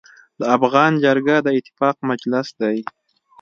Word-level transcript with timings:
د 0.39 0.41
افغان 0.55 0.91
جرګه 1.03 1.35
د 1.41 1.47
اتفاق 1.59 1.95
مجلس 2.09 2.47
دی. 2.61 2.77